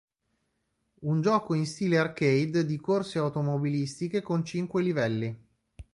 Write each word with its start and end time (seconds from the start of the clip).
Un 1.01 1.21
gioco 1.21 1.53
in 1.53 1.67
stile 1.67 1.99
arcade 1.99 2.65
di 2.65 2.79
corse 2.79 3.19
automobilistiche 3.19 4.23
con 4.23 4.43
cinque 4.43 4.81
livelli. 4.81 5.39